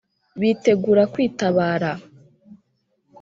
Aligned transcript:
Bitegura 0.39 1.03
kwitabara. 1.13 1.91